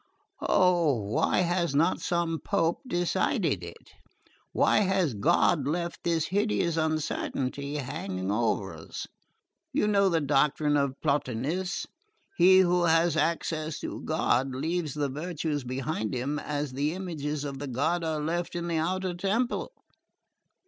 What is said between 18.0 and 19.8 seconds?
are left in the outer temple.'